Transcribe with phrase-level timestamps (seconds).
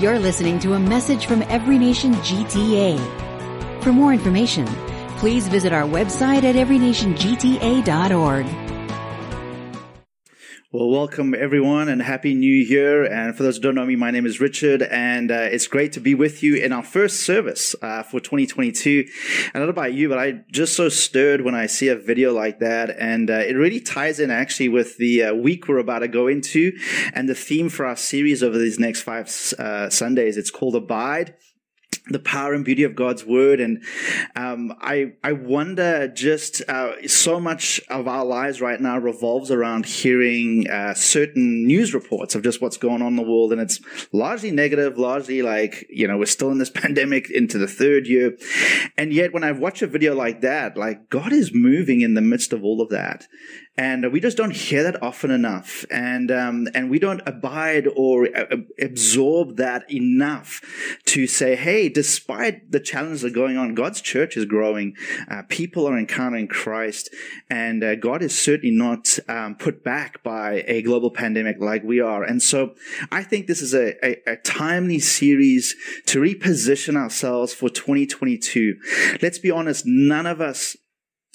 [0.00, 2.98] You're listening to a message from Every Nation GTA.
[3.84, 4.66] For more information,
[5.18, 8.63] please visit our website at everynationgta.org.
[10.74, 13.04] Well, welcome everyone and happy new year.
[13.04, 15.92] And for those who don't know me, my name is Richard and uh, it's great
[15.92, 19.04] to be with you in our first service uh, for 2022.
[19.54, 22.32] I don't know about you, but I just so stirred when I see a video
[22.32, 22.90] like that.
[22.98, 26.26] And uh, it really ties in actually with the uh, week we're about to go
[26.26, 26.72] into
[27.12, 29.26] and the theme for our series over these next five
[29.60, 30.36] uh, Sundays.
[30.36, 31.36] It's called Abide
[32.08, 33.60] the power and beauty of God's word.
[33.60, 33.82] And
[34.36, 39.86] um, I I wonder just uh, so much of our lives right now revolves around
[39.86, 43.80] hearing uh, certain news reports of just what's going on in the world, and it's
[44.12, 48.36] largely negative, largely like you know we're still in this pandemic into the third year,
[48.98, 52.20] and yet when I watch a video like that, like God is moving in the
[52.20, 53.26] midst of all of that,
[53.76, 58.28] and we just don't hear that often enough, and um, and we don't abide or
[58.36, 60.60] uh, absorb that enough
[61.06, 64.94] to say, hey, despite the challenges that are going on, God's church is growing,
[65.28, 67.10] uh, people are encountering Christ,
[67.50, 72.00] and uh, God is certainly not um, put back by a global pandemic like we
[72.00, 72.22] are.
[72.22, 72.74] And so,
[73.10, 75.74] I think this is a, a, a timely series
[76.06, 78.76] to reposition ourselves for 2022.
[79.20, 80.76] Let's be honest, none of us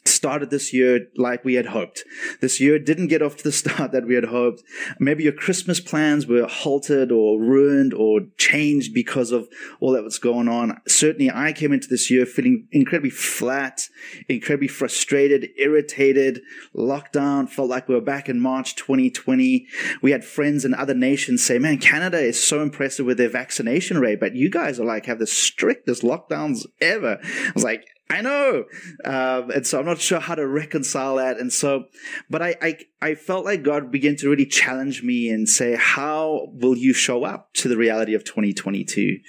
[0.06, 2.04] started this year like we had hoped.
[2.42, 4.64] This year didn't get off to the start that we had hoped.
[5.00, 9.48] Maybe your Christmas plans were halted or ruined or changed because of
[9.80, 10.80] all that was going on.
[10.88, 13.82] Certainly I came into this year feeling incredibly flat,
[14.28, 16.42] incredibly frustrated, irritated,
[16.74, 19.68] locked down, felt like we were back in March 2020.
[20.02, 24.00] We had friends in other nations say, man, Canada is so impressive with their vaccination
[24.00, 27.20] rate, but you guys are like have the strictest lockdowns ever.
[27.22, 28.66] I was like, I know.
[29.06, 31.38] Um, and so I'm not sure how to reconcile that.
[31.38, 31.86] And so,
[32.28, 36.48] but I, I, I felt like God began to really challenge me and say, how
[36.52, 39.20] will you show up to the reality of 2022?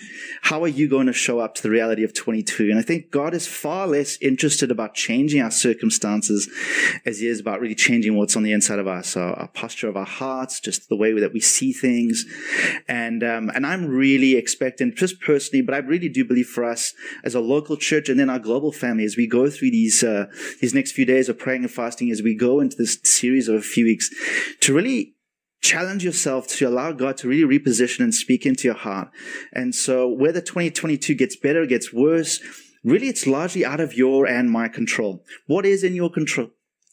[0.43, 2.71] How are you going to show up to the reality of 22?
[2.71, 6.51] And I think God is far less interested about changing our circumstances
[7.05, 9.89] as he is about really changing what's on the inside of us, our, our posture
[9.89, 12.25] of our hearts, just the way that we see things.
[12.89, 16.95] And, um, and I'm really expecting, just personally, but I really do believe for us
[17.25, 20.27] as a local church and then our global family, as we go through these, uh,
[20.61, 23.57] these next few days of praying and fasting, as we go into this series of
[23.57, 24.11] a few weeks
[24.61, 25.15] to really
[25.61, 29.11] challenge yourself to allow God to really reposition and speak into your heart.
[29.53, 32.41] And so whether 2022 gets better, gets worse,
[32.83, 35.23] really it's largely out of your and my control.
[35.47, 36.51] What is in your control?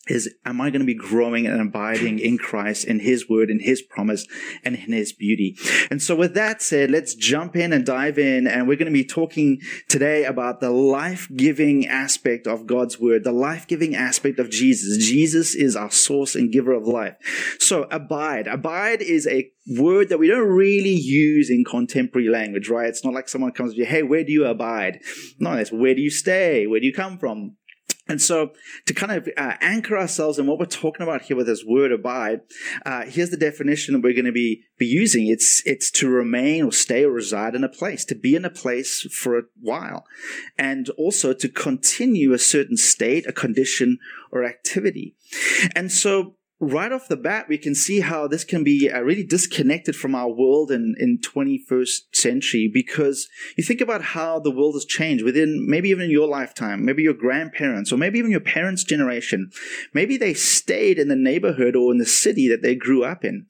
[0.09, 3.59] Is am I going to be growing and abiding in Christ, in His word, in
[3.59, 4.27] His promise,
[4.63, 5.57] and in His beauty?
[5.91, 8.47] And so with that said, let's jump in and dive in.
[8.47, 9.59] And we're going to be talking
[9.89, 15.05] today about the life-giving aspect of God's word, the life-giving aspect of Jesus.
[15.05, 17.15] Jesus is our source and giver of life.
[17.59, 18.47] So abide.
[18.47, 22.87] Abide is a word that we don't really use in contemporary language, right?
[22.87, 24.99] It's not like someone comes to you, hey, where do you abide?
[25.39, 26.67] No, it's where do you stay?
[26.67, 27.57] Where do you come from?
[28.09, 28.51] And so,
[28.85, 31.91] to kind of uh, anchor ourselves in what we're talking about here with this word
[31.91, 32.41] abide,
[32.85, 35.27] uh, here's the definition that we're going to be be using.
[35.27, 38.49] It's it's to remain or stay or reside in a place, to be in a
[38.49, 40.05] place for a while,
[40.57, 43.99] and also to continue a certain state, a condition,
[44.31, 45.15] or activity.
[45.75, 49.23] And so, right off the bat, we can see how this can be uh, really
[49.23, 54.75] disconnected from our world in, in 21st century because you think about how the world
[54.75, 58.83] has changed within maybe even your lifetime, maybe your grandparents, or maybe even your parents'
[58.83, 59.51] generation.
[59.93, 63.45] Maybe they stayed in the neighborhood or in the city that they grew up in.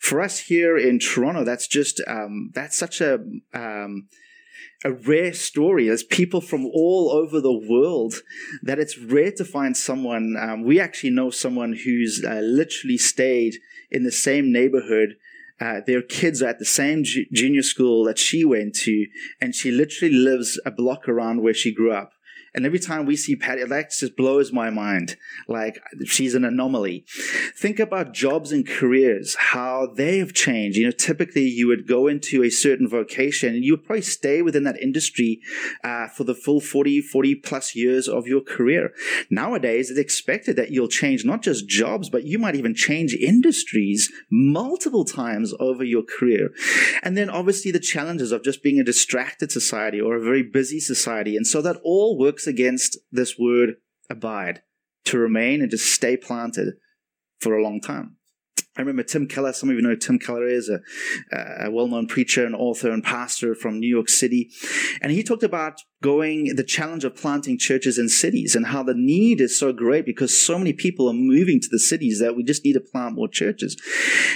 [0.00, 3.14] For us here in Toronto, that's just, um, that's such a,
[3.54, 4.08] um,
[4.84, 5.86] a rare story.
[5.86, 8.14] There's people from all over the world
[8.62, 10.36] that it's rare to find someone.
[10.38, 13.56] Um, we actually know someone who's uh, literally stayed
[13.90, 15.16] in the same neighborhood.
[15.60, 19.06] Uh, their kids are at the same ju- junior school that she went to,
[19.40, 22.12] and she literally lives a block around where she grew up.
[22.54, 25.16] And every time we see Patty, that just blows my mind.
[25.48, 27.04] Like she's an anomaly.
[27.56, 30.76] Think about jobs and careers, how they have changed.
[30.76, 34.42] You know, typically you would go into a certain vocation and you would probably stay
[34.42, 35.40] within that industry
[35.82, 38.92] uh, for the full 40, 40 plus years of your career.
[39.30, 44.12] Nowadays, it's expected that you'll change not just jobs, but you might even change industries
[44.30, 46.50] multiple times over your career.
[47.02, 50.80] And then obviously the challenges of just being a distracted society or a very busy
[50.80, 51.36] society.
[51.36, 53.76] And so that all works works against this word
[54.10, 54.62] abide,
[55.04, 56.74] to remain and to stay planted
[57.40, 58.16] for a long time.
[58.76, 59.52] I remember Tim Keller.
[59.52, 60.80] Some of you know Tim Keller is a,
[61.66, 64.50] a well-known preacher and author and pastor from New York City,
[65.02, 68.94] and he talked about going, the challenge of planting churches in cities and how the
[68.94, 72.42] need is so great because so many people are moving to the cities that we
[72.42, 73.80] just need to plant more churches.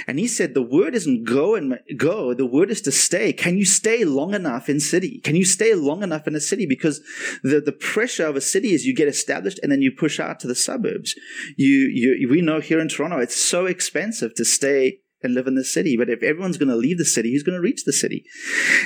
[0.07, 2.33] And he said, the word isn't go and go.
[2.33, 3.33] The word is to stay.
[3.33, 5.19] Can you stay long enough in city?
[5.23, 6.65] Can you stay long enough in a city?
[6.65, 7.01] Because
[7.43, 10.39] the, the pressure of a city is you get established and then you push out
[10.39, 11.13] to the suburbs.
[11.57, 15.55] You, you, we know here in Toronto, it's so expensive to stay and live in
[15.55, 15.97] the city.
[15.97, 18.25] But if everyone's going to leave the city, who's going to reach the city?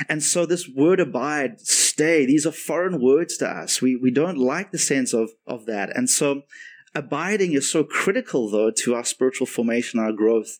[0.08, 1.60] And so this word abide,
[1.92, 3.82] stay, these are foreign words to us.
[3.82, 5.94] We, we don't like the sense of, of that.
[5.96, 6.42] And so
[6.94, 10.58] abiding is so critical though to our spiritual formation, our growth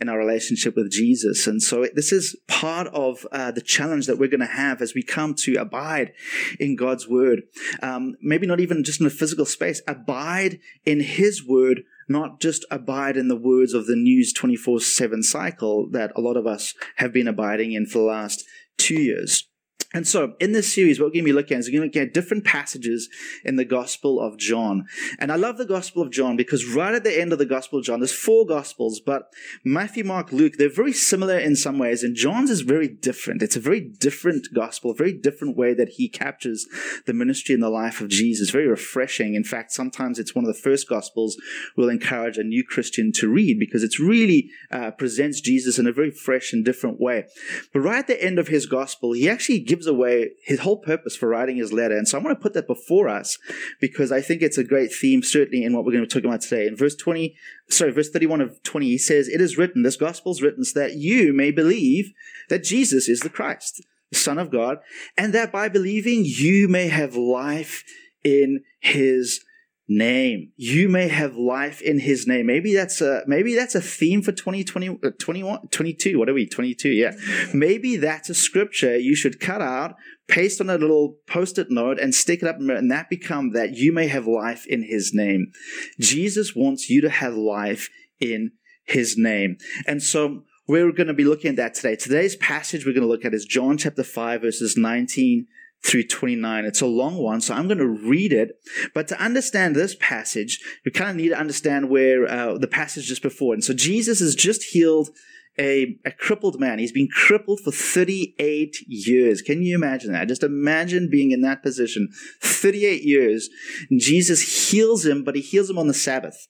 [0.00, 1.46] in our relationship with Jesus.
[1.46, 4.94] And so this is part of uh, the challenge that we're going to have as
[4.94, 6.12] we come to abide
[6.58, 7.42] in God's word.
[7.82, 12.64] Um, maybe not even just in a physical space, abide in his word not just
[12.70, 16.74] abide in the words of the News 24 7 cycle that a lot of us
[16.96, 18.44] have been abiding in for the last
[18.76, 19.48] two years.
[19.94, 21.90] And so, in this series, what we're going to be looking at is we're going
[21.90, 23.08] to look at different passages
[23.44, 24.86] in the Gospel of John.
[25.18, 27.78] And I love the Gospel of John because right at the end of the Gospel
[27.78, 29.30] of John, there's four Gospels, but
[29.64, 33.42] Matthew, Mark, Luke, they're very similar in some ways, and John's is very different.
[33.42, 36.66] It's a very different Gospel, a very different way that he captures
[37.06, 38.50] the ministry and the life of Jesus.
[38.50, 39.34] Very refreshing.
[39.34, 41.36] In fact, sometimes it's one of the first Gospels
[41.76, 45.92] we'll encourage a new Christian to read because it's really uh, presents Jesus in a
[45.92, 47.26] very fresh and different way.
[47.72, 50.76] But right at the end of his Gospel, he actually gives gives away his whole
[50.78, 51.96] purpose for writing his letter.
[51.96, 53.38] And so I want to put that before us
[53.80, 56.30] because I think it's a great theme, certainly in what we're going to be talking
[56.30, 56.66] about today.
[56.66, 57.34] In verse 20,
[57.68, 60.78] sorry, verse 31 of 20, he says, It is written, this gospel is written so
[60.78, 62.12] that you may believe
[62.48, 64.78] that Jesus is the Christ, the Son of God,
[65.16, 67.82] and that by believing you may have life
[68.22, 69.44] in his
[69.88, 70.52] name.
[70.56, 72.46] You may have life in his name.
[72.46, 76.18] Maybe that's a, maybe that's a theme for 2020, uh, 21, 22.
[76.18, 76.46] What are we?
[76.46, 76.88] 22.
[76.90, 77.12] Yeah.
[77.52, 79.96] Maybe that's a scripture you should cut out,
[80.28, 83.92] paste on a little post-it note and stick it up and that become that you
[83.92, 85.52] may have life in his name.
[86.00, 87.90] Jesus wants you to have life
[88.20, 88.52] in
[88.84, 89.56] his name.
[89.86, 91.96] And so we're going to be looking at that today.
[91.96, 95.46] Today's passage we're going to look at is John chapter 5 verses 19
[95.84, 96.64] through 29.
[96.64, 98.52] It's a long one, so I'm going to read it.
[98.94, 103.06] But to understand this passage, we kind of need to understand where uh, the passage
[103.06, 103.54] just before.
[103.54, 105.10] And so Jesus has just healed
[105.58, 106.78] a, a crippled man.
[106.78, 109.42] He's been crippled for 38 years.
[109.42, 110.28] Can you imagine that?
[110.28, 112.08] Just imagine being in that position.
[112.40, 113.50] 38 years.
[113.98, 116.48] Jesus heals him, but he heals him on the Sabbath.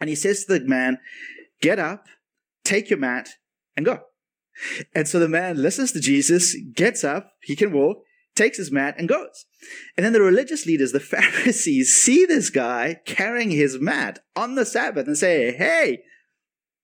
[0.00, 0.98] And he says to the man,
[1.60, 2.06] get up,
[2.64, 3.30] take your mat,
[3.76, 4.00] and go.
[4.94, 7.98] And so the man listens to Jesus, gets up, he can walk,
[8.38, 9.44] takes his mat and goes.
[9.96, 14.64] And then the religious leaders, the Pharisees, see this guy carrying his mat on the
[14.64, 15.98] Sabbath and say, Hey,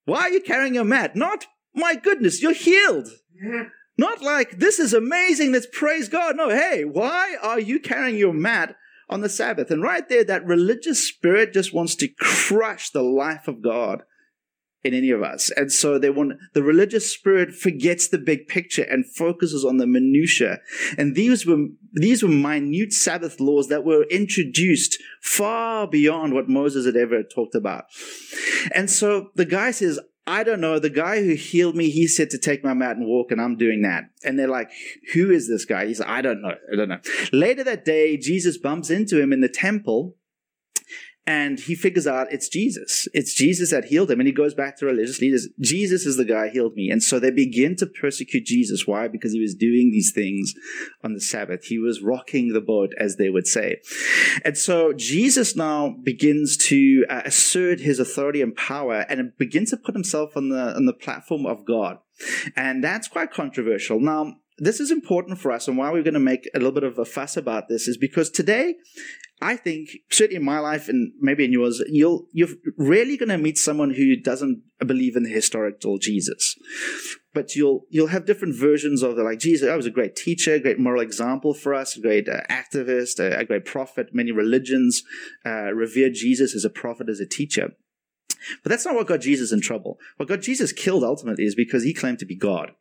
[0.05, 1.17] why are you carrying your mat?
[1.17, 3.09] Not, my goodness, you're healed.
[3.97, 6.37] Not like, this is amazing, let's praise God.
[6.37, 8.77] No, hey, why are you carrying your mat
[9.09, 9.71] on the Sabbath?
[9.71, 14.03] And right there, that religious spirit just wants to crush the life of God
[14.85, 15.51] in any of us.
[15.57, 19.87] And so they want, the religious spirit forgets the big picture and focuses on the
[19.87, 20.61] minutia.
[20.99, 26.85] And these were, these were minute Sabbath laws that were introduced far beyond what Moses
[26.87, 27.85] had ever talked about.
[28.75, 30.79] And so the guy says, I don't know.
[30.79, 33.57] The guy who healed me, he said to take my mat and walk, and I'm
[33.57, 34.05] doing that.
[34.25, 34.71] And they're like,
[35.13, 35.87] who is this guy?
[35.87, 36.55] He's I don't know.
[36.73, 37.01] I don't know.
[37.33, 40.17] Later that day, Jesus bumps into him in the temple
[41.27, 43.09] and he figures out it's Jesus.
[43.15, 44.21] It's Jesus that healed him.
[44.21, 45.49] And he goes back to religious leaders.
[45.59, 46.91] Jesus is the guy healed me.
[46.91, 48.87] And so they begin to persecute Jesus.
[48.87, 49.09] Why?
[49.09, 50.53] Because he was doing these things
[51.03, 51.65] on the Sabbath.
[51.65, 53.81] He was rocking the boat, as they would say.
[54.45, 59.79] And so Jesus now begins to uh, assert his authority and power and begins to
[59.79, 61.99] put himself on the, on the platform of God.
[62.55, 63.99] And that's quite controversial.
[63.99, 66.85] Now, this is important for us and why we're going to make a little bit
[66.85, 68.75] of a fuss about this is because today
[69.43, 73.39] I think, certainly in my life and maybe in yours, you'll, you're rarely going to
[73.39, 76.57] meet someone who doesn't believe in the historical Jesus.
[77.35, 80.59] But you'll, you'll have different versions of the, like, Jesus, I was a great teacher,
[80.61, 84.11] great moral example for us, a great uh, activist, a, a, great prophet.
[84.13, 85.03] Many religions
[85.45, 87.73] uh, revere Jesus as a prophet, as a teacher.
[88.63, 89.99] But that's not what got Jesus in trouble.
[90.17, 92.73] What got Jesus killed ultimately is because he claimed to be God.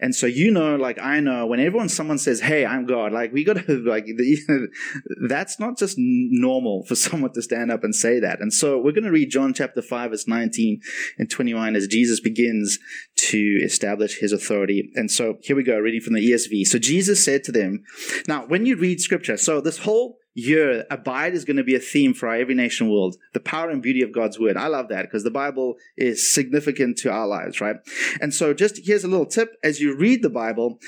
[0.00, 3.32] And so you know, like I know, when everyone someone says, "Hey, I'm God," like
[3.32, 4.68] we got to like the,
[5.28, 8.40] that's not just normal for someone to stand up and say that.
[8.40, 10.80] And so we're going to read John chapter five, verse nineteen
[11.18, 12.78] and twenty-one as Jesus begins
[13.16, 14.90] to establish his authority.
[14.94, 16.66] And so here we go, reading from the ESV.
[16.66, 17.84] So Jesus said to them,
[18.26, 21.80] "Now, when you read Scripture, so this whole year, abide is going to be a
[21.80, 23.16] theme for our Every Nation world.
[23.34, 24.56] The power and beauty of God's word.
[24.56, 27.76] I love that because the Bible is significant to our lives, right?
[28.20, 29.56] And so just here's a little tip.
[29.64, 30.78] As you read the Bible,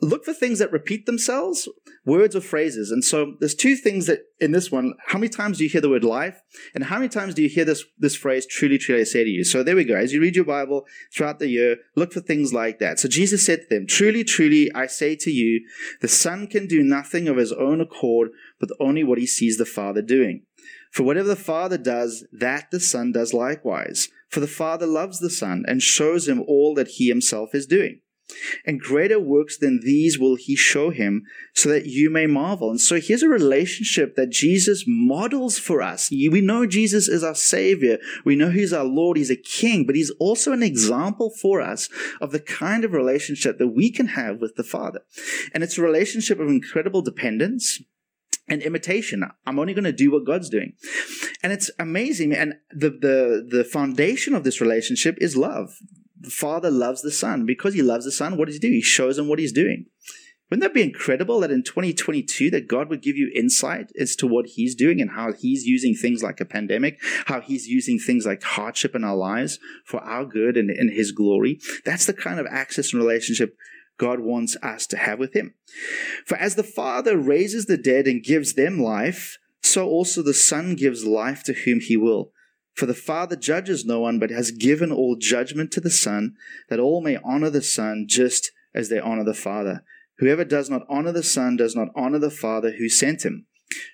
[0.00, 1.68] look for things that repeat themselves,
[2.04, 2.90] words or phrases.
[2.90, 5.80] And so there's two things that in this one, how many times do you hear
[5.80, 6.40] the word life?
[6.74, 9.30] And how many times do you hear this, this phrase, truly, truly I say to
[9.30, 9.44] you?
[9.44, 9.96] So there we go.
[9.96, 12.98] As you read your Bible throughout the year, look for things like that.
[12.98, 15.66] So Jesus said to them, truly, truly I say to you,
[16.00, 19.64] the son can do nothing of his own accord, but only what he sees the
[19.64, 20.42] Father doing.
[20.92, 24.08] For whatever the Father does, that the Son does likewise.
[24.28, 28.00] For the Father loves the Son and shows him all that he himself is doing.
[28.64, 32.70] And greater works than these will he show him so that you may marvel.
[32.70, 36.10] And so here's a relationship that Jesus models for us.
[36.10, 37.98] We know Jesus is our savior.
[38.24, 39.16] We know he's our Lord.
[39.16, 41.88] He's a king, but he's also an example for us
[42.20, 45.00] of the kind of relationship that we can have with the Father.
[45.52, 47.80] And it's a relationship of incredible dependence
[48.50, 49.24] and imitation.
[49.46, 50.74] I'm only going to do what God's doing.
[51.42, 52.34] And it's amazing.
[52.34, 55.78] And the, the, the foundation of this relationship is love.
[56.18, 57.46] The father loves the son.
[57.46, 58.68] Because he loves the son, what does he do?
[58.68, 59.86] He shows him what he's doing.
[60.50, 64.26] Wouldn't that be incredible that in 2022 that God would give you insight as to
[64.26, 68.26] what he's doing and how he's using things like a pandemic, how he's using things
[68.26, 71.60] like hardship in our lives for our good and in his glory?
[71.84, 73.56] That's the kind of access and relationship
[74.00, 75.52] God wants us to have with him.
[76.24, 80.74] For as the Father raises the dead and gives them life, so also the Son
[80.74, 82.32] gives life to whom he will.
[82.74, 86.34] For the Father judges no one, but has given all judgment to the Son,
[86.70, 89.84] that all may honor the Son just as they honor the Father.
[90.18, 93.44] Whoever does not honor the Son does not honor the Father who sent him.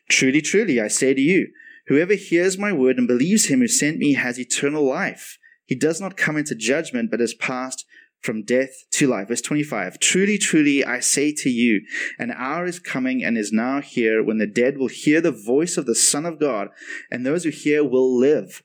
[0.08, 1.48] Truly, truly, I say to you,
[1.88, 5.36] whoever hears my word and believes him who sent me has eternal life.
[5.64, 7.84] He does not come into judgment, but has passed
[8.26, 9.28] from death to life.
[9.28, 9.98] Verse 25.
[10.00, 11.80] Truly, truly, I say to you,
[12.18, 15.78] an hour is coming and is now here when the dead will hear the voice
[15.78, 16.68] of the Son of God,
[17.10, 18.62] and those who hear will live.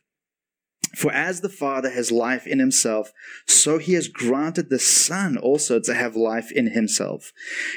[0.95, 3.13] For as the Father has life in himself,
[3.45, 7.31] so he has granted the Son also to have life in himself.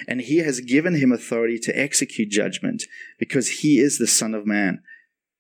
[0.09, 2.83] And he has given him authority to execute judgment,
[3.19, 4.83] because he is the Son of Man.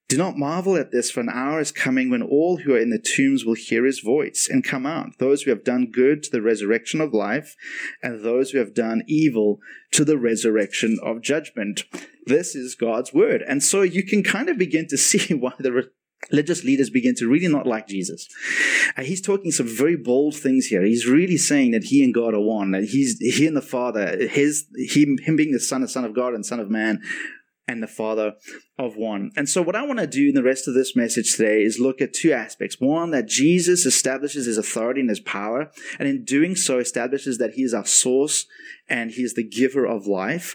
[0.09, 2.91] Do not marvel at this, for an hour is coming when all who are in
[2.91, 6.31] the tombs will hear his voice and come out, those who have done good to
[6.31, 7.57] the resurrection of life,
[8.03, 9.61] and those who have done evil
[9.93, 11.85] to the resurrection of judgment.
[12.27, 13.43] This is God's word.
[13.49, 15.89] And so you can kind of begin to see why the
[16.31, 18.29] religious leaders begin to really not like Jesus.
[18.97, 20.83] Uh, he's talking some very bold things here.
[20.83, 24.29] He's really saying that he and God are one, that he's he and the Father,
[24.29, 27.01] his him, him being the Son, the Son of God and Son of Man,
[27.67, 28.35] and the Father
[28.79, 29.31] of one.
[29.37, 31.79] And so what I want to do in the rest of this message today is
[31.79, 32.77] look at two aspects.
[32.79, 37.55] One, that Jesus establishes his authority and his power, and in doing so establishes that
[37.55, 38.47] he is our source
[38.89, 40.55] and he is the giver of life.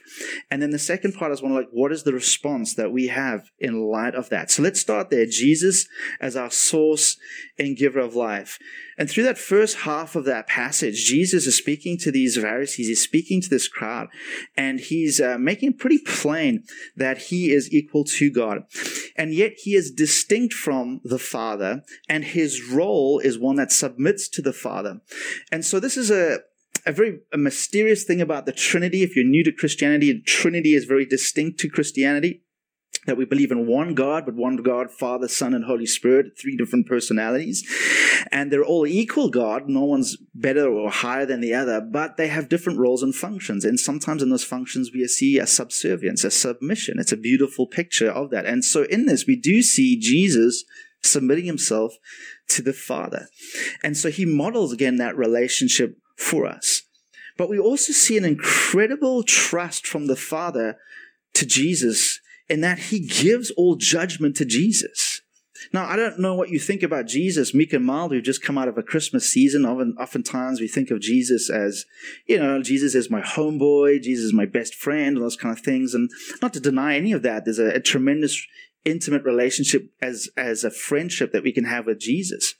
[0.51, 3.49] And then the second part is one like, what is the response that we have
[3.57, 4.51] in light of that?
[4.51, 5.25] So let's start there.
[5.25, 5.87] Jesus
[6.21, 7.17] as our source
[7.57, 8.59] and giver of life.
[8.99, 12.89] And through that first half of that passage, Jesus is speaking to these Pharisees.
[12.89, 14.09] He's speaking to this crowd
[14.57, 16.65] and he's uh, making pretty plain
[16.97, 18.63] that he is equal to God.
[19.15, 24.27] And yet he is distinct from the Father, and his role is one that submits
[24.29, 24.99] to the Father.
[25.49, 26.39] And so this is a,
[26.85, 29.03] a very a mysterious thing about the Trinity.
[29.03, 32.43] If you're new to Christianity, Trinity is very distinct to Christianity
[33.05, 36.57] that we believe in one God, but one God, Father, Son, and Holy Spirit, three
[36.57, 37.67] different personalities.
[38.31, 39.67] And they're all equal God.
[39.67, 43.63] No one's better or higher than the other, but they have different roles and functions.
[43.63, 46.99] And sometimes in those functions, we see a subservience, a submission.
[46.99, 48.45] It's a beautiful picture of that.
[48.45, 50.65] And so in this, we do see Jesus
[51.01, 51.93] submitting himself
[52.49, 53.27] to the Father.
[53.81, 56.83] And so he models again that relationship for us.
[57.37, 60.77] But we also see an incredible trust from the Father
[61.35, 62.19] to Jesus
[62.49, 65.21] in that he gives all judgment to Jesus.
[65.73, 68.57] Now, I don't know what you think about Jesus, meek and mild, who've just come
[68.57, 69.65] out of a Christmas season.
[69.65, 71.85] Often, oftentimes we think of Jesus as,
[72.27, 75.63] you know, Jesus is my homeboy, Jesus is my best friend, and those kind of
[75.63, 75.93] things.
[75.93, 76.09] And
[76.41, 78.41] not to deny any of that, there's a, a tremendous
[78.85, 82.55] intimate relationship as, as a friendship that we can have with Jesus.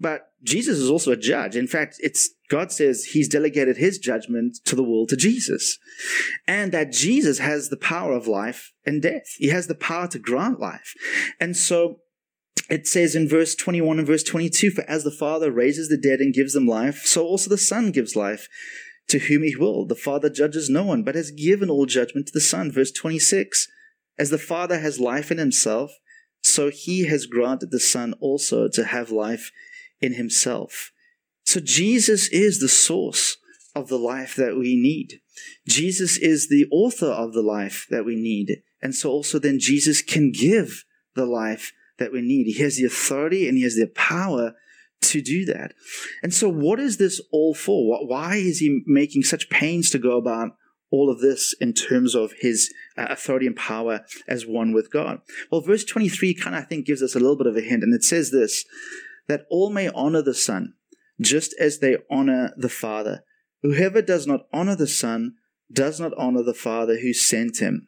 [0.00, 1.54] But Jesus is also a judge.
[1.54, 5.78] In fact, it's God says he's delegated his judgment to the world to Jesus.
[6.48, 9.26] And that Jesus has the power of life and death.
[9.36, 10.94] He has the power to grant life.
[11.38, 12.00] And so
[12.70, 16.20] it says in verse 21 and verse 22, for as the Father raises the dead
[16.20, 18.48] and gives them life, so also the Son gives life
[19.08, 19.86] to whom he will.
[19.86, 22.70] The Father judges no one, but has given all judgment to the Son.
[22.70, 23.66] Verse 26,
[24.18, 25.92] as the Father has life in himself,
[26.42, 29.50] so he has granted the Son also to have life
[30.00, 30.92] in himself.
[31.44, 33.36] So Jesus is the source
[33.74, 35.20] of the life that we need.
[35.68, 38.62] Jesus is the author of the life that we need.
[38.82, 42.44] And so also then Jesus can give the life that we need.
[42.44, 44.54] He has the authority and he has the power
[45.02, 45.72] to do that.
[46.22, 48.06] And so what is this all for?
[48.06, 50.56] Why is he making such pains to go about
[50.90, 55.20] all of this in terms of his uh, authority and power as one with God?
[55.50, 57.82] Well, verse 23 kind of, I think, gives us a little bit of a hint.
[57.82, 58.64] And it says this,
[59.30, 60.74] that all may honor the Son,
[61.20, 63.22] just as they honor the Father.
[63.62, 65.34] Whoever does not honor the Son
[65.72, 67.86] does not honor the Father who sent him.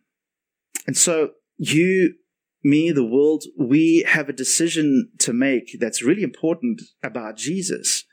[0.87, 2.15] And so you,
[2.63, 8.05] me, the world, we have a decision to make that's really important about Jesus.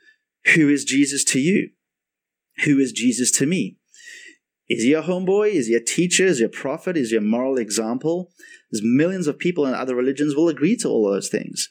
[0.56, 1.70] Who is Jesus to you?
[2.64, 3.78] Who is Jesus to me?
[4.70, 5.50] Is he a homeboy?
[5.50, 6.24] Is he a teacher?
[6.24, 6.96] Is he a prophet?
[6.96, 8.30] Is he a moral example?
[8.70, 11.68] There's millions of people in other religions will agree to all those things.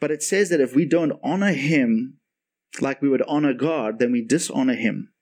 [0.00, 2.18] But it says that if we don't honor him
[2.80, 5.12] like we would honor God, then we dishonor him.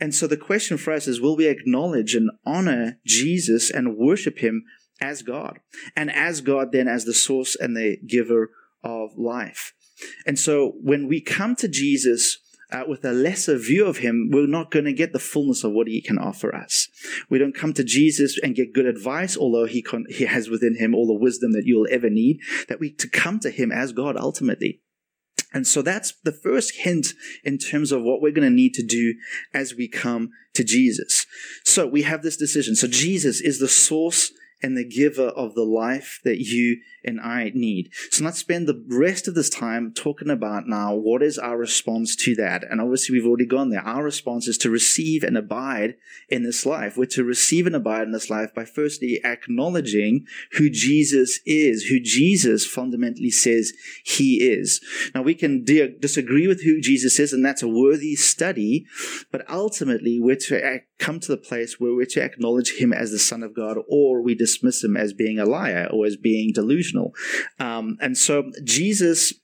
[0.00, 4.38] And so the question for us is will we acknowledge and honor Jesus and worship
[4.38, 4.64] him
[5.00, 5.60] as God?
[5.96, 8.50] And as God, then as the source and the giver
[8.82, 9.74] of life.
[10.26, 12.38] And so when we come to Jesus,
[12.70, 15.72] uh, with a lesser view of him, we're not going to get the fullness of
[15.72, 16.88] what he can offer us.
[17.30, 20.76] We don't come to Jesus and get good advice, although he con- he has within
[20.76, 22.40] him all the wisdom that you'll ever need.
[22.68, 24.82] That we to come to him as God ultimately.
[25.52, 28.82] And so that's the first hint in terms of what we're going to need to
[28.82, 29.14] do
[29.54, 31.24] as we come to Jesus.
[31.64, 32.76] So we have this decision.
[32.76, 34.30] So Jesus is the source
[34.62, 37.90] and the giver of the life that you and I need.
[38.10, 42.16] So let's spend the rest of this time talking about now what is our response
[42.16, 42.64] to that.
[42.68, 43.80] And obviously we've already gone there.
[43.80, 45.94] Our response is to receive and abide
[46.28, 46.96] in this life.
[46.96, 52.00] We're to receive and abide in this life by firstly acknowledging who Jesus is, who
[52.00, 53.72] Jesus fundamentally says
[54.04, 54.80] he is.
[55.14, 58.86] Now we can de- disagree with who Jesus is and that's a worthy study,
[59.30, 63.18] but ultimately we're to come to the place where we're to acknowledge him as the
[63.18, 67.14] son of God or we dismiss him as being a liar or as being delusional.
[67.58, 69.34] Um, and so Jesus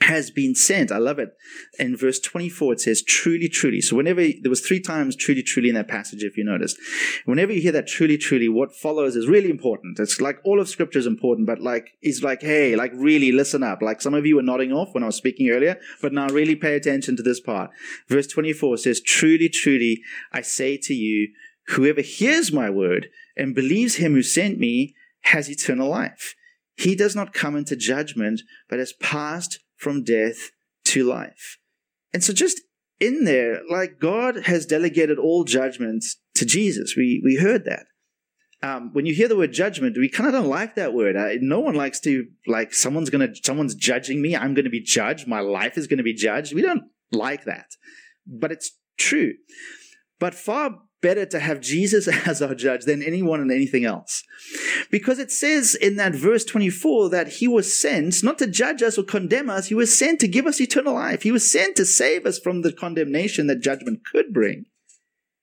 [0.00, 0.92] has been sent.
[0.92, 1.30] I love it.
[1.78, 3.80] In verse 24, it says, truly, truly.
[3.80, 6.78] So whenever, there was three times truly, truly in that passage, if you noticed.
[7.24, 9.98] Whenever you hear that truly, truly, what follows is really important.
[9.98, 13.62] It's like all of scripture is important, but like, he's like, hey, like really listen
[13.62, 13.82] up.
[13.82, 16.56] Like some of you were nodding off when I was speaking earlier, but now really
[16.56, 17.70] pay attention to this part.
[18.08, 20.02] Verse 24 says, truly, truly,
[20.32, 21.28] I say to you,
[21.68, 26.34] whoever hears my word and believes him who sent me has eternal life.
[26.76, 30.50] He does not come into judgment, but has passed from death
[30.86, 31.58] to life.
[32.12, 32.60] And so just
[33.00, 36.94] in there, like God has delegated all judgments to Jesus.
[36.96, 37.86] We, we heard that.
[38.60, 41.16] Um, when you hear the word judgment, we kind of don't like that word.
[41.16, 44.34] Uh, no one likes to, like, someone's gonna, someone's judging me.
[44.34, 45.28] I'm gonna be judged.
[45.28, 46.54] My life is gonna be judged.
[46.54, 47.66] We don't like that.
[48.26, 49.34] But it's true.
[50.18, 54.24] But far better to have Jesus as our judge than anyone and anything else.
[54.90, 58.98] Because it says in that verse 24 that he was sent not to judge us
[58.98, 61.22] or condemn us, he was sent to give us eternal life.
[61.22, 64.66] He was sent to save us from the condemnation that judgment could bring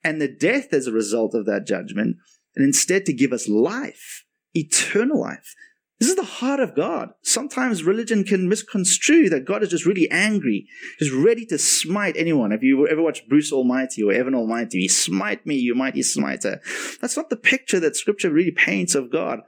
[0.05, 2.17] and the death as a result of that judgment,
[2.55, 5.55] and instead to give us life, eternal life.
[5.97, 7.11] This is the heart of God.
[7.21, 10.67] Sometimes religion can misconstrue that God is just really angry,
[10.99, 12.51] just ready to smite anyone.
[12.51, 16.59] If you ever watched Bruce Almighty or Evan Almighty, He smite me, you mighty smiter.
[16.99, 19.39] That's not the picture that scripture really paints of God.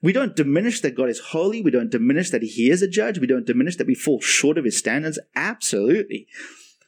[0.00, 1.62] We don't diminish that God is holy.
[1.62, 3.18] We don't diminish that he is a judge.
[3.18, 5.18] We don't diminish that we fall short of his standards.
[5.34, 6.28] Absolutely.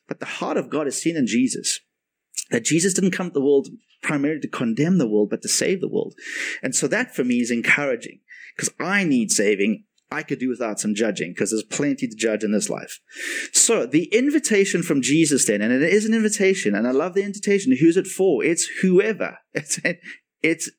[0.06, 1.80] But the heart of God is seen in Jesus.
[2.50, 3.68] That Jesus didn't come to the world
[4.02, 6.14] primarily to condemn the world, but to save the world.
[6.62, 8.20] And so that for me is encouraging
[8.60, 9.84] because I need saving.
[10.12, 13.00] I could do without some judging because there's plenty to judge in this life.
[13.52, 17.22] So the invitation from Jesus then, and it is an invitation, and I love the
[17.22, 17.76] invitation.
[17.76, 18.44] Who's it for?
[18.44, 19.38] It's whoever.
[19.52, 19.78] It's,
[20.42, 20.70] it's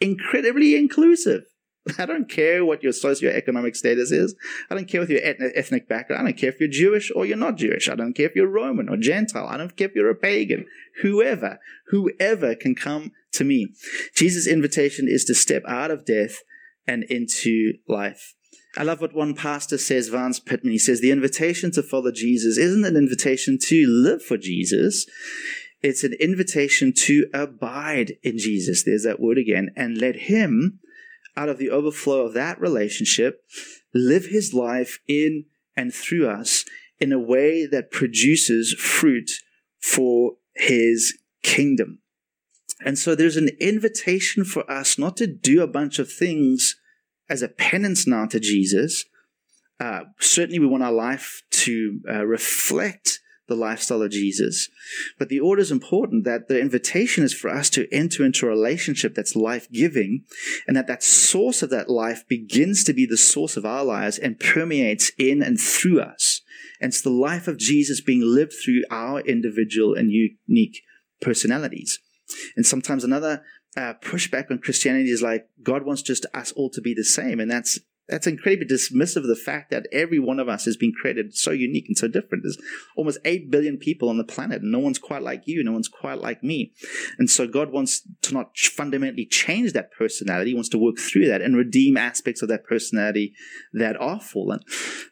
[0.00, 1.42] incredibly inclusive.
[1.98, 4.34] I don't care what your socioeconomic status is.
[4.70, 6.22] I don't care what your ethnic background.
[6.22, 7.88] I don't care if you're Jewish or you're not Jewish.
[7.88, 9.46] I don't care if you're Roman or Gentile.
[9.46, 10.66] I don't care if you're a pagan.
[11.02, 13.68] Whoever, whoever can come to me.
[14.14, 16.38] Jesus' invitation is to step out of death
[16.86, 18.34] and into life.
[18.76, 20.72] I love what one pastor says, Vance Pitman.
[20.72, 25.06] He says, the invitation to follow Jesus isn't an invitation to live for Jesus.
[25.82, 28.82] It's an invitation to abide in Jesus.
[28.82, 30.80] There's that word again and let him
[31.36, 33.44] out of the overflow of that relationship
[33.92, 35.44] live his life in
[35.76, 36.64] and through us
[36.98, 39.30] in a way that produces fruit
[39.80, 41.98] for his kingdom.
[42.84, 46.76] And so there's an invitation for us not to do a bunch of things
[47.28, 49.06] as a penance now to Jesus.
[49.80, 54.68] Uh, certainly, we want our life to uh, reflect the lifestyle of Jesus.
[55.18, 58.50] But the order is important that the invitation is for us to enter into a
[58.50, 60.24] relationship that's life giving
[60.66, 64.18] and that that source of that life begins to be the source of our lives
[64.18, 66.40] and permeates in and through us.
[66.80, 70.82] And it's the life of Jesus being lived through our individual and unique
[71.20, 71.98] personalities.
[72.56, 73.42] And sometimes another
[73.76, 77.40] uh, pushback on Christianity is like God wants just us all to be the same,
[77.40, 80.92] and that's that's incredibly dismissive of the fact that every one of us has been
[80.92, 82.44] created so unique and so different.
[82.44, 82.58] There's
[82.96, 85.88] almost 8 billion people on the planet, and no one's quite like you, no one's
[85.88, 86.72] quite like me.
[87.18, 91.28] And so God wants to not fundamentally change that personality, he wants to work through
[91.28, 93.32] that and redeem aspects of that personality
[93.72, 94.60] that are fallen.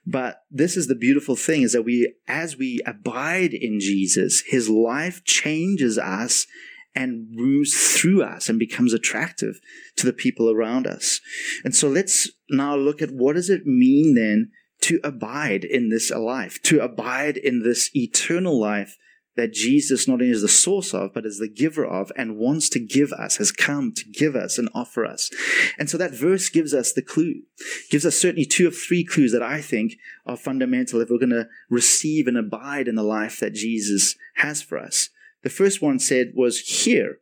[0.06, 4.68] But this is the beautiful thing is that we, as we abide in Jesus, his
[4.68, 6.46] life changes us
[6.94, 9.60] and moves through us and becomes attractive
[9.96, 11.20] to the people around us.
[11.64, 14.50] And so let's now look at what does it mean then
[14.82, 18.98] to abide in this life, to abide in this eternal life
[19.34, 22.68] that Jesus not only is the source of, but is the giver of and wants
[22.70, 25.30] to give us, has come to give us and offer us.
[25.78, 27.42] And so that verse gives us the clue,
[27.90, 29.94] gives us certainly two of three clues that I think
[30.26, 34.60] are fundamental if we're going to receive and abide in the life that Jesus has
[34.60, 35.08] for us.
[35.42, 37.18] The first one said was hear.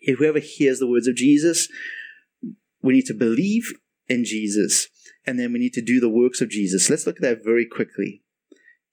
[0.00, 1.68] If whoever hears the words of Jesus,
[2.82, 3.72] we need to believe
[4.08, 4.88] in Jesus,
[5.26, 6.90] and then we need to do the works of Jesus.
[6.90, 8.22] Let's look at that very quickly.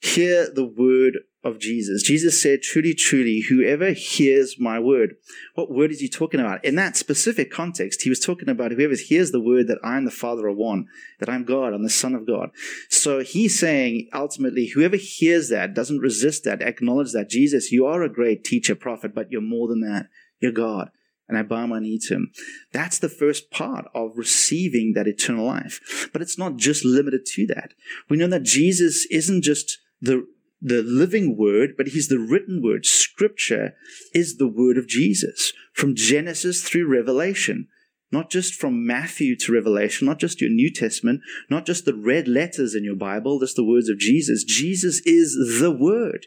[0.01, 2.03] Hear the word of Jesus.
[2.03, 5.15] Jesus said, truly, truly, whoever hears my word.
[5.55, 6.63] What word is he talking about?
[6.65, 10.11] In that specific context, he was talking about whoever hears the word that I'm the
[10.11, 10.87] Father of one,
[11.19, 12.49] that I'm God, I'm the Son of God.
[12.89, 18.03] So he's saying ultimately, whoever hears that, doesn't resist that, acknowledge that, Jesus, you are
[18.03, 20.07] a great teacher, prophet, but you're more than that.
[20.41, 20.89] You're God.
[21.29, 22.31] And I bow my knee to him.
[22.73, 26.09] That's the first part of receiving that eternal life.
[26.11, 27.75] But it's not just limited to that.
[28.09, 30.25] We know that Jesus isn't just the
[30.61, 32.85] the living word, but he's the written word.
[32.85, 33.73] Scripture
[34.13, 37.67] is the word of Jesus from Genesis through Revelation.
[38.11, 42.27] Not just from Matthew to Revelation, not just your New Testament, not just the red
[42.27, 44.43] letters in your Bible, just the words of Jesus.
[44.43, 46.25] Jesus is the Word.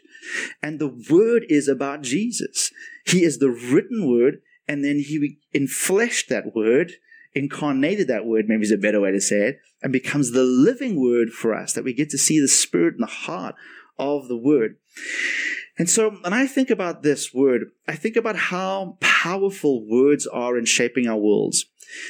[0.61, 2.71] And the Word is about Jesus.
[3.05, 6.93] He is the written Word, and then He infleshed that Word,
[7.35, 11.01] incarnated that Word, maybe is a better way to say it, and becomes the living
[11.01, 13.55] Word for us, that we get to see the Spirit and the heart
[13.97, 14.77] of the word.
[15.77, 20.57] And so when I think about this word, I think about how powerful words are
[20.57, 21.65] in shaping our worlds.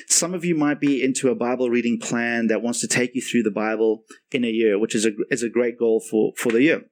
[0.08, 3.22] Some of you might be into a Bible reading plan that wants to take you
[3.22, 6.52] through the Bible in a year, which is a, is a great goal for, for
[6.52, 6.84] the year.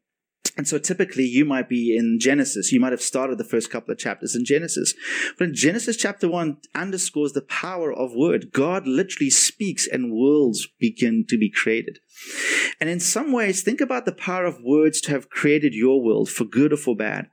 [0.61, 2.71] And so typically you might be in Genesis.
[2.71, 4.93] You might have started the first couple of chapters in Genesis.
[5.39, 8.51] But in Genesis chapter one underscores the power of word.
[8.51, 11.97] God literally speaks and worlds begin to be created.
[12.79, 16.29] And in some ways, think about the power of words to have created your world
[16.29, 17.30] for good or for bad.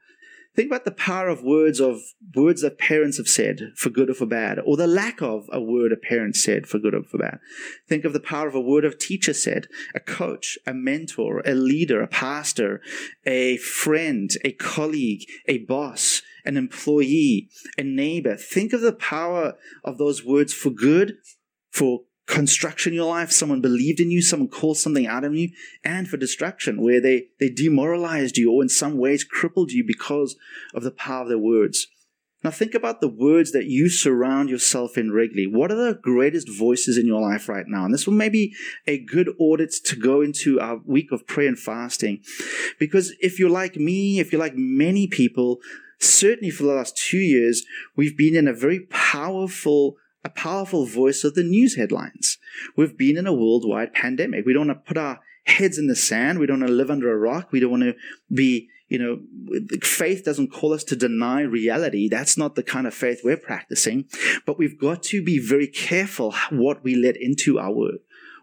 [0.59, 2.01] Think about the power of words of
[2.35, 5.61] words that parents have said for good or for bad, or the lack of a
[5.61, 7.39] word a parent said for good or for bad.
[7.89, 11.55] Think of the power of a word a teacher said, a coach, a mentor, a
[11.55, 12.81] leader, a pastor,
[13.25, 18.35] a friend, a colleague, a boss, an employee, a neighbor.
[18.35, 21.19] Think of the power of those words for good,
[21.71, 25.51] for construction in your life, someone believed in you, someone called something out of you,
[25.83, 30.37] and for destruction, where they, they demoralized you or in some ways crippled you because
[30.75, 31.89] of the power of their words.
[32.45, 35.49] Now think about the words that you surround yourself in regularly.
[35.53, 37.85] What are the greatest voices in your life right now?
[37.85, 38.53] And this will maybe
[38.87, 42.23] a good audit to go into our week of prayer and fasting.
[42.79, 45.59] Because if you're like me, if you're like many people,
[45.99, 47.65] certainly for the last two years,
[47.97, 49.97] we've been in a very powerful
[50.29, 52.39] a powerful voice of the news headlines.
[52.77, 54.45] We've been in a worldwide pandemic.
[54.45, 56.39] We don't want to put our heads in the sand.
[56.39, 57.51] We don't want to live under a rock.
[57.51, 57.95] We don't want to
[58.33, 59.21] be, you know,
[59.83, 62.09] faith doesn't call us to deny reality.
[62.09, 64.05] That's not the kind of faith we're practicing.
[64.45, 67.93] But we've got to be very careful what we let into our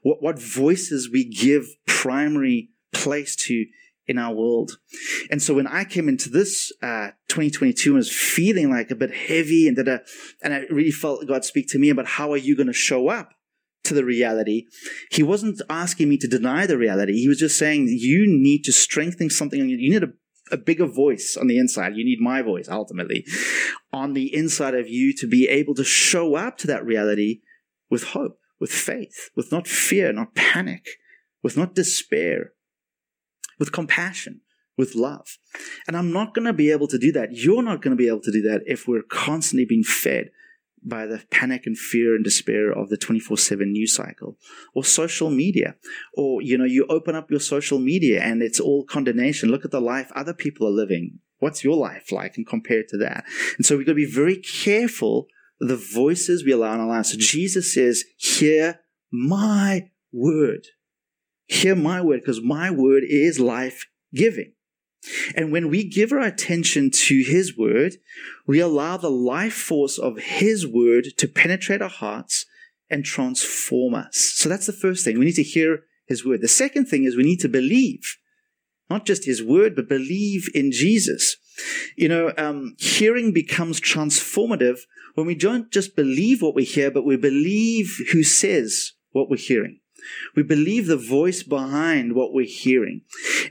[0.01, 3.65] what, what voices we give primary place to
[4.07, 4.77] in our world.
[5.31, 9.13] And so when I came into this uh, 2022 and was feeling like a bit
[9.13, 9.99] heavy and that, uh,
[10.43, 13.09] and I really felt God speak to me about how are you going to show
[13.09, 13.31] up
[13.85, 14.65] to the reality,
[15.11, 17.13] He wasn't asking me to deny the reality.
[17.13, 19.69] He was just saying you need to strengthen something.
[19.69, 20.13] You need a
[20.51, 21.95] a bigger voice on the inside.
[21.95, 23.25] You need my voice ultimately
[23.91, 27.41] on the inside of you to be able to show up to that reality
[27.89, 30.85] with hope, with faith, with not fear, not panic,
[31.41, 32.53] with not despair,
[33.59, 34.41] with compassion,
[34.77, 35.37] with love.
[35.87, 37.33] And I'm not going to be able to do that.
[37.33, 40.31] You're not going to be able to do that if we're constantly being fed
[40.87, 44.37] by the panic and fear and despair of the 24/7 news cycle
[44.73, 45.75] or social media.
[46.13, 49.49] Or you know you open up your social media and it's all condemnation.
[49.49, 51.19] Look at the life other people are living.
[51.39, 53.25] What's your life like and compare it to that?
[53.57, 55.27] And so we've got to be very careful
[55.59, 57.11] the voices we allow in our lives.
[57.11, 60.67] So jesus says hear my word
[61.45, 64.53] hear my word because my word is life giving
[65.35, 67.95] and when we give our attention to His Word,
[68.47, 72.45] we allow the life force of His Word to penetrate our hearts
[72.89, 74.17] and transform us.
[74.35, 75.17] So that's the first thing.
[75.17, 76.41] We need to hear His Word.
[76.41, 78.17] The second thing is we need to believe,
[78.89, 81.37] not just His Word, but believe in Jesus.
[81.95, 84.79] You know, um, hearing becomes transformative
[85.15, 89.37] when we don't just believe what we hear, but we believe who says what we're
[89.37, 89.79] hearing.
[90.35, 93.01] We believe the voice behind what we're hearing.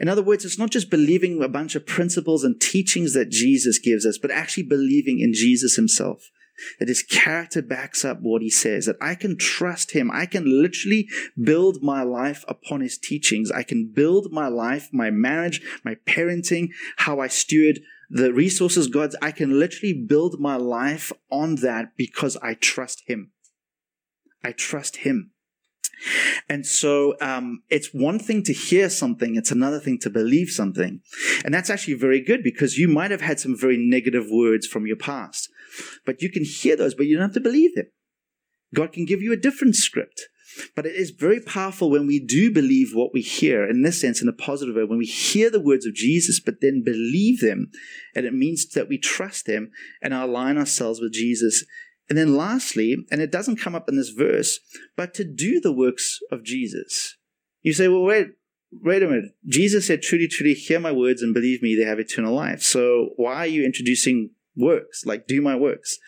[0.00, 3.78] In other words, it's not just believing a bunch of principles and teachings that Jesus
[3.78, 6.30] gives us, but actually believing in Jesus himself.
[6.78, 10.10] That his character backs up what he says, that I can trust him.
[10.12, 11.08] I can literally
[11.42, 13.50] build my life upon his teachings.
[13.50, 19.16] I can build my life, my marriage, my parenting, how I steward the resources God's.
[19.20, 23.32] I can literally build my life on that because I trust him.
[24.44, 25.32] I trust him.
[26.48, 31.00] And so um, it's one thing to hear something, it's another thing to believe something.
[31.44, 34.86] And that's actually very good because you might have had some very negative words from
[34.86, 35.48] your past,
[36.04, 37.86] but you can hear those, but you don't have to believe them.
[38.74, 40.28] God can give you a different script.
[40.76, 44.22] But it is very powerful when we do believe what we hear, in this sense,
[44.22, 47.70] in a positive way, when we hear the words of Jesus, but then believe them.
[48.14, 51.64] And it means that we trust them and align ourselves with Jesus
[52.08, 54.60] and then lastly, and it doesn't come up in this verse,
[54.96, 57.16] but to do the works of Jesus.
[57.62, 58.28] You say, well, wait,
[58.70, 59.32] wait a minute.
[59.46, 62.62] Jesus said, truly, truly, hear my words and believe me, they have eternal life.
[62.62, 65.98] So why are you introducing works, like do my works?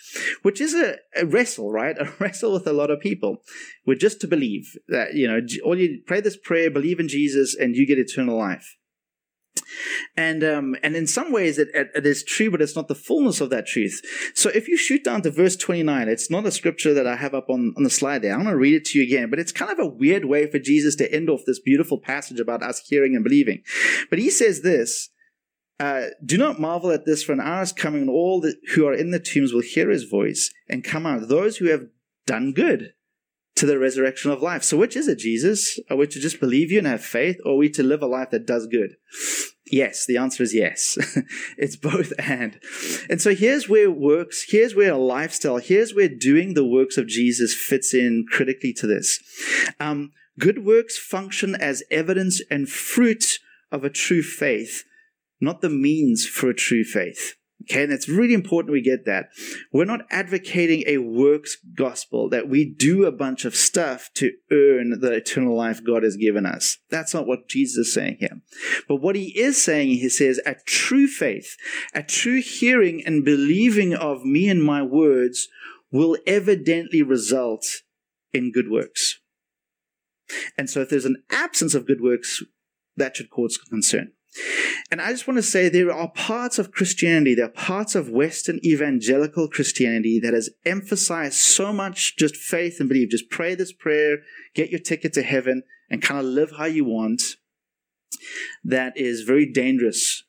[0.42, 1.96] Which is a, a wrestle, right?
[1.98, 3.38] A wrestle with a lot of people.
[3.86, 7.56] We're just to believe that, you know, all you pray this prayer, believe in Jesus,
[7.58, 8.76] and you get eternal life.
[10.16, 12.94] And um, and in some ways it, it, it is true, but it's not the
[12.94, 14.00] fullness of that truth.
[14.34, 17.34] So if you shoot down to verse 29, it's not a scripture that I have
[17.34, 18.32] up on, on the slide there.
[18.32, 20.50] I'm going to read it to you again, but it's kind of a weird way
[20.50, 23.62] for Jesus to end off this beautiful passage about us hearing and believing.
[24.10, 25.10] But he says this,
[25.78, 28.86] uh, do not marvel at this, for an hour is coming and all the, who
[28.86, 31.28] are in the tombs will hear his voice and come out.
[31.28, 31.86] Those who have
[32.26, 32.92] done good
[33.56, 34.62] to the resurrection of life.
[34.62, 35.80] So which is it, Jesus?
[35.90, 38.06] Are we to just believe you and have faith, or are we to live a
[38.06, 38.96] life that does good?
[39.68, 40.96] Yes, the answer is yes.
[41.58, 42.60] it's both and.
[43.10, 47.08] And so here's where works, here's where a lifestyle, here's where doing the works of
[47.08, 49.18] Jesus fits in critically to this.
[49.80, 53.38] Um, good works function as evidence and fruit
[53.72, 54.84] of a true faith,
[55.40, 57.34] not the means for a true faith.
[57.68, 59.30] Okay, and it's really important we get that.
[59.72, 65.00] We're not advocating a works gospel that we do a bunch of stuff to earn
[65.00, 66.78] the eternal life God has given us.
[66.90, 68.40] That's not what Jesus is saying here.
[68.86, 71.56] But what he is saying, he says, a true faith,
[71.92, 75.48] a true hearing and believing of me and my words
[75.90, 77.66] will evidently result
[78.32, 79.18] in good works.
[80.56, 82.44] And so if there's an absence of good works,
[82.96, 84.12] that should cause concern.
[84.90, 88.10] And I just want to say there are parts of Christianity, there are parts of
[88.10, 93.10] Western evangelical Christianity that has emphasized so much just faith and belief.
[93.10, 94.18] Just pray this prayer,
[94.54, 97.22] get your ticket to heaven, and kind of live how you want.
[98.64, 100.22] That is very dangerous.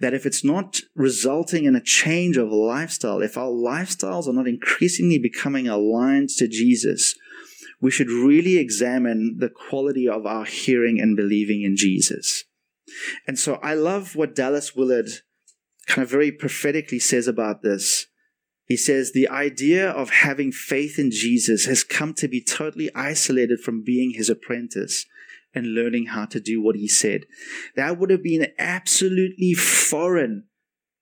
[0.00, 4.46] That if it's not resulting in a change of lifestyle, if our lifestyles are not
[4.46, 7.16] increasingly becoming aligned to Jesus,
[7.80, 12.44] we should really examine the quality of our hearing and believing in Jesus.
[13.26, 15.08] And so I love what Dallas Willard
[15.86, 18.06] kind of very prophetically says about this.
[18.66, 23.60] He says the idea of having faith in Jesus has come to be totally isolated
[23.60, 25.06] from being his apprentice
[25.54, 27.24] and learning how to do what he said.
[27.76, 30.44] That would have been absolutely foreign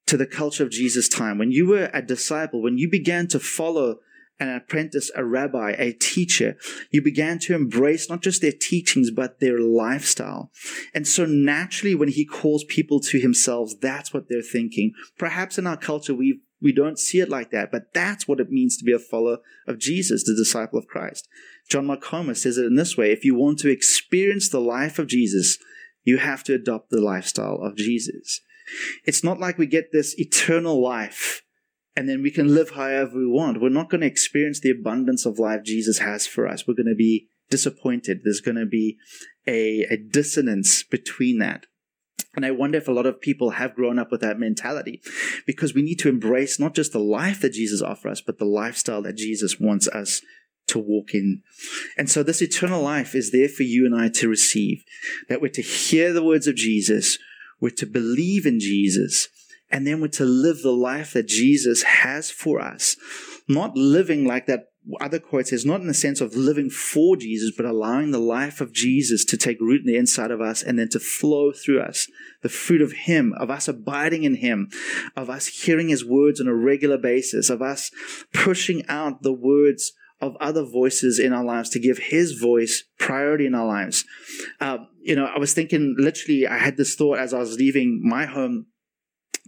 [0.06, 1.38] to the culture of Jesus' time.
[1.38, 3.96] When you were a disciple, when you began to follow
[4.38, 6.56] an apprentice, a rabbi, a teacher,
[6.90, 10.50] you began to embrace not just their teachings, but their lifestyle.
[10.94, 14.92] And so naturally, when he calls people to himself, that's what they're thinking.
[15.18, 18.50] Perhaps in our culture, we we don't see it like that, but that's what it
[18.50, 21.28] means to be a follower of Jesus, the disciple of Christ.
[21.68, 23.12] John Mark Comer says it in this way.
[23.12, 25.58] If you want to experience the life of Jesus,
[26.02, 28.40] you have to adopt the lifestyle of Jesus.
[29.04, 31.42] It's not like we get this eternal life
[31.96, 33.60] and then we can live however we want.
[33.60, 36.66] We're not going to experience the abundance of life Jesus has for us.
[36.66, 38.20] We're going to be disappointed.
[38.22, 38.98] There's going to be
[39.46, 41.66] a, a dissonance between that.
[42.34, 45.00] And I wonder if a lot of people have grown up with that mentality
[45.46, 48.44] because we need to embrace not just the life that Jesus offers us, but the
[48.44, 50.20] lifestyle that Jesus wants us
[50.68, 51.42] to walk in.
[51.96, 54.84] And so this eternal life is there for you and I to receive,
[55.28, 57.18] that we're to hear the words of Jesus,
[57.60, 59.28] we're to believe in Jesus,
[59.70, 62.96] and then we're to live the life that Jesus has for us.
[63.48, 64.66] Not living like that
[65.00, 68.60] other quote says, not in the sense of living for Jesus, but allowing the life
[68.60, 71.80] of Jesus to take root in the inside of us and then to flow through
[71.80, 72.08] us.
[72.42, 74.68] The fruit of Him, of us abiding in Him,
[75.16, 77.90] of us hearing His words on a regular basis, of us
[78.32, 83.46] pushing out the words of other voices in our lives to give His voice priority
[83.46, 84.04] in our lives.
[84.60, 88.00] Uh, you know, I was thinking literally, I had this thought as I was leaving
[88.04, 88.66] my home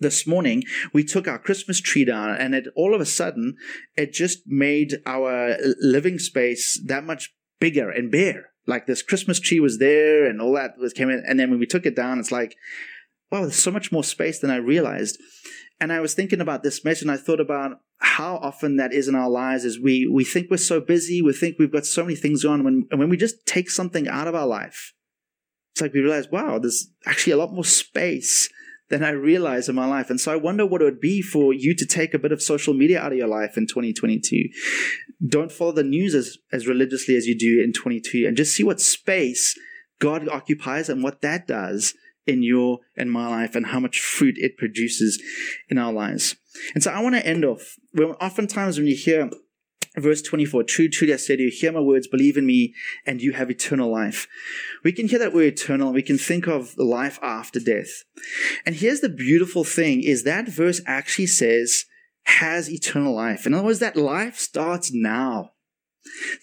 [0.01, 0.63] this morning
[0.93, 3.57] we took our christmas tree down and it all of a sudden
[3.97, 8.51] it just made our living space that much bigger and bare.
[8.67, 11.59] Like this christmas tree was there and all that was came in and then when
[11.59, 12.55] we took it down it's like
[13.33, 15.19] wow there's so much more space than i realized.
[15.81, 19.09] And i was thinking about this message and i thought about how often that is
[19.09, 22.03] in our lives is we we think we're so busy we think we've got so
[22.03, 24.93] many things on when and when we just take something out of our life
[25.73, 28.51] it's like we realize wow there's actually a lot more space
[28.91, 30.11] than I realize in my life.
[30.11, 32.43] And so I wonder what it would be for you to take a bit of
[32.43, 34.49] social media out of your life in 2022.
[35.27, 38.65] Don't follow the news as, as religiously as you do in 22 and just see
[38.65, 39.59] what space
[39.99, 41.95] God occupies and what that does
[42.27, 45.21] in your and my life and how much fruit it produces
[45.69, 46.37] in our lives.
[46.75, 47.77] And so I want to end off.
[48.21, 49.31] Oftentimes when you hear
[49.99, 53.21] Verse 24, true, truly I say to you, hear my words, believe in me, and
[53.21, 54.29] you have eternal life.
[54.85, 58.05] We can hear that word eternal, we can think of life after death.
[58.65, 61.85] And here's the beautiful thing, is that verse actually says,
[62.25, 63.47] has eternal life.
[63.47, 65.53] In other words, that life starts now.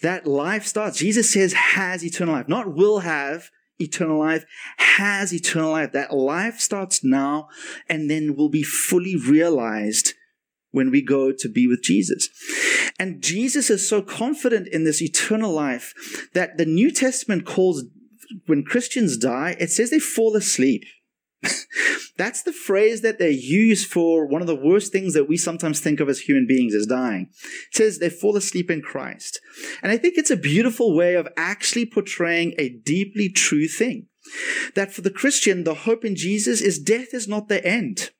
[0.01, 2.49] That life starts, Jesus says, has eternal life.
[2.49, 4.45] Not will have eternal life,
[4.77, 5.91] has eternal life.
[5.91, 7.47] That life starts now,
[7.87, 10.13] and then will be fully realized
[10.75, 12.29] when we go to be with Jesus.
[12.99, 15.93] And Jesus is so confident in this eternal life
[16.33, 17.85] that the New Testament calls,
[18.45, 20.83] when Christians die, it says they fall asleep.
[22.17, 25.79] That's the phrase that they use for one of the worst things that we sometimes
[25.79, 27.29] think of as human beings as dying.
[27.71, 29.39] It says they fall asleep in Christ.
[29.81, 34.07] And I think it's a beautiful way of actually portraying a deeply true thing.
[34.75, 38.11] That for the Christian, the hope in Jesus is death is not the end.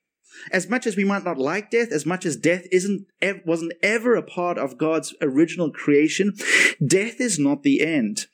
[0.52, 3.06] As much as we might not like death, as much as death isn't,
[3.44, 6.34] wasn't ever a part of God's original creation,
[6.84, 8.26] death is not the end.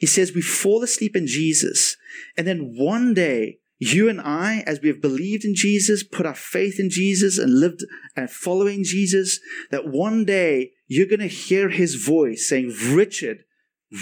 [0.00, 1.96] He says we fall asleep in Jesus,
[2.36, 6.34] and then one day, you and I, as we have believed in Jesus, put our
[6.34, 7.84] faith in Jesus, and lived
[8.16, 13.44] and following Jesus, that one day you're going to hear his voice saying, Richard,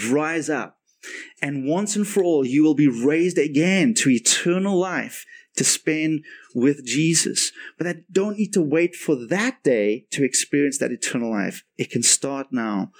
[0.09, 0.77] rise up.
[1.41, 6.23] And once and for all, you will be raised again to eternal life to spend
[6.53, 7.51] with Jesus.
[7.77, 11.63] But I don't need to wait for that day to experience that eternal life.
[11.77, 12.91] It can start now.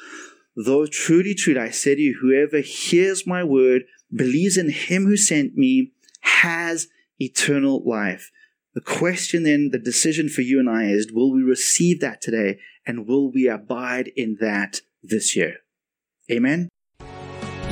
[0.55, 3.83] Though truly, truly, I say to you, whoever hears my word,
[4.15, 6.87] believes in him who sent me, has
[7.19, 8.31] eternal life.
[8.75, 12.59] The question then, the decision for you and I is, will we receive that today
[12.85, 15.57] and will we abide in that this year?
[16.31, 16.69] Amen.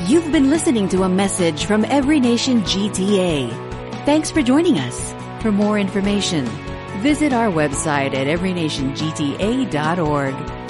[0.08, 3.71] You've been listening to a message from Every Nation GTA.
[4.04, 5.14] Thanks for joining us.
[5.44, 6.46] For more information,
[7.02, 10.61] visit our website at everynationgta.org.